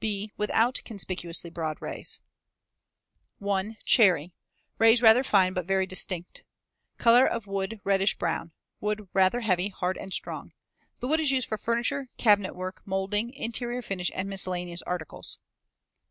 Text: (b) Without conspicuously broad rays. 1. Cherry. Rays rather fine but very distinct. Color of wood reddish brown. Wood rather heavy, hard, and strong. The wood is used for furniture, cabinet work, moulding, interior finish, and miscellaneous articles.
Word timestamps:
(b) 0.00 0.32
Without 0.38 0.80
conspicuously 0.86 1.50
broad 1.50 1.82
rays. 1.82 2.18
1. 3.40 3.76
Cherry. 3.84 4.32
Rays 4.78 5.02
rather 5.02 5.22
fine 5.22 5.52
but 5.52 5.66
very 5.66 5.84
distinct. 5.84 6.44
Color 6.96 7.26
of 7.26 7.46
wood 7.46 7.78
reddish 7.84 8.16
brown. 8.16 8.52
Wood 8.80 9.06
rather 9.12 9.40
heavy, 9.40 9.68
hard, 9.68 9.98
and 9.98 10.10
strong. 10.14 10.54
The 11.00 11.08
wood 11.08 11.20
is 11.20 11.30
used 11.30 11.46
for 11.46 11.58
furniture, 11.58 12.08
cabinet 12.16 12.56
work, 12.56 12.80
moulding, 12.86 13.34
interior 13.34 13.82
finish, 13.82 14.10
and 14.14 14.30
miscellaneous 14.30 14.80
articles. 14.80 15.38